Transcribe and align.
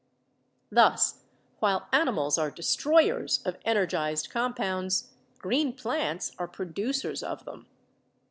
Thus, 0.71 1.25
while 1.59 1.87
animals 1.93 2.39
are 2.39 2.49
destroyers 2.49 3.39
of 3.45 3.57
energized 3.63 4.31
com 4.31 4.49
LIFE 4.49 4.55
PROCESSES 4.55 5.09
121 5.43 5.73
pounds, 5.75 5.77
green 5.77 5.77
plants 5.77 6.31
are 6.39 6.47
producers 6.47 7.21
of 7.21 7.45
them. 7.45 7.67